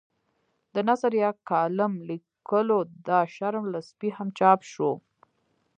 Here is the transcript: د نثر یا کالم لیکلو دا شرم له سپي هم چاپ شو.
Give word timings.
د 0.73 0.75
نثر 0.87 1.11
یا 1.23 1.31
کالم 1.49 1.93
لیکلو 2.09 2.79
دا 3.07 3.19
شرم 3.35 3.65
له 3.73 3.79
سپي 3.89 4.09
هم 4.17 4.27
چاپ 4.39 4.59
شو. 4.71 4.91